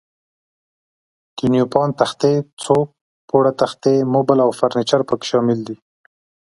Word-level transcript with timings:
د 1.37 1.39
نیوپان 1.53 1.89
تختې، 1.99 2.33
څو 2.63 2.75
پوړه 3.27 3.51
تختې، 3.61 3.95
موبل 4.13 4.37
او 4.45 4.49
فرنیچر 4.59 5.01
پکې 5.07 5.25
شامل 5.31 5.59
دي. 5.67 5.77